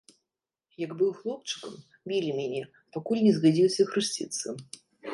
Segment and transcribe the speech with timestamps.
[0.83, 1.77] Як быў хлопчыкам,
[2.13, 2.63] білі мяне,
[2.99, 4.47] пакуль не згадзіўся хрысціцца.